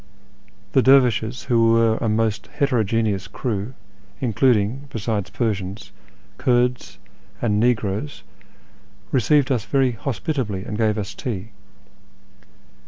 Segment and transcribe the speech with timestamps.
[0.71, 3.75] The dervishes, who were a most heterogeneous crew,
[4.19, 5.91] including, besides Persians,
[6.39, 6.97] Kurds
[7.39, 8.23] and negroes,
[9.11, 11.51] received us very hospitably, and gave us tea.